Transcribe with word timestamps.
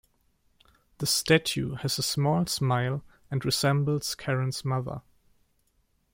The 0.97 1.05
statue 1.05 1.75
has 1.75 1.99
a 1.99 2.01
small 2.01 2.47
smile, 2.47 3.03
and 3.29 3.45
resembles 3.45 4.15
Karin's 4.15 4.65
mother. 4.65 5.03